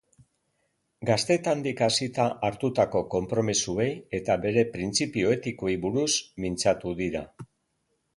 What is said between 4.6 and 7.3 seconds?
printzipio etikoei buruz mintzatu dira.